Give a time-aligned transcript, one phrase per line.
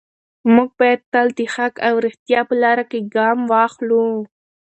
[0.53, 4.07] موږ باید تل د حق او ریښتیا په لاره کې ګام واخلو.